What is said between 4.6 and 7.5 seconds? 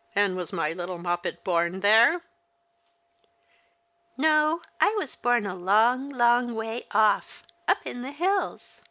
I was born a long, long way off—